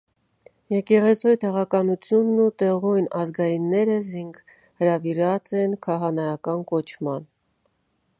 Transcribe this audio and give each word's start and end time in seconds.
Եկեղեցւոյ 0.75 1.35
թաղականութիւնն 1.41 2.39
ու 2.45 2.55
տեղւոյն 2.61 3.09
ազգայինները 3.19 3.99
զինք 4.07 4.41
հրաւիրած 4.81 5.53
են 5.61 5.77
քահանայական 5.89 6.65
կոչման։ 6.73 7.29